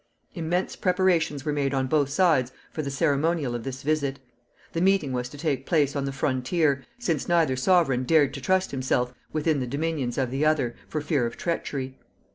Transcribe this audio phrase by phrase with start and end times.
[0.33, 4.17] Immense preparations were made on both sides for the ceremonial of this visit.
[4.73, 8.71] The meeting was to take place on the frontier, since neither sovereign dared to trust
[8.71, 11.99] himself within the dominions of the other, for fear of treachery.